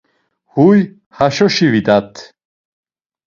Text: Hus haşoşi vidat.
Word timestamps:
Hus 0.53 0.79
haşoşi 1.17 1.67
vidat. 1.73 2.13